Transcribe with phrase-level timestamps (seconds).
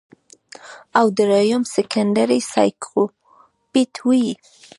[0.97, 4.27] او دريم سيکنډري سايکوپېت وي